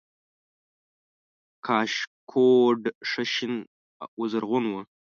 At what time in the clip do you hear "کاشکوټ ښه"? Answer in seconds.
1.65-3.23